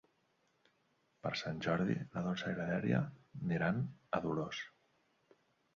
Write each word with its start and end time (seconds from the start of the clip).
Per 1.27 1.33
Sant 1.41 1.61
Jordi 1.67 1.97
na 1.99 2.25
Dolça 2.29 2.51
i 2.55 2.59
na 2.61 2.67
Dèlia 2.73 3.03
iran 3.59 3.87
a 4.19 4.25
Dolors. 4.27 4.69